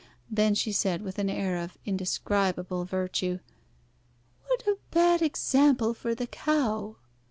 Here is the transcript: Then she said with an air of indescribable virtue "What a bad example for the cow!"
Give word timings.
Then 0.31 0.55
she 0.55 0.71
said 0.71 1.03
with 1.03 1.19
an 1.19 1.29
air 1.29 1.57
of 1.57 1.77
indescribable 1.85 2.85
virtue 2.85 3.37
"What 4.47 4.63
a 4.65 4.79
bad 4.89 5.21
example 5.21 5.93
for 5.93 6.15
the 6.15 6.25
cow!" 6.25 6.95